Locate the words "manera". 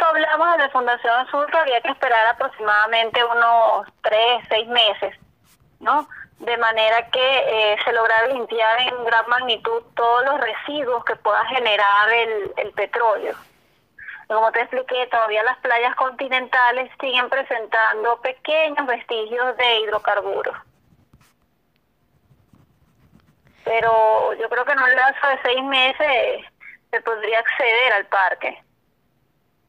6.56-7.08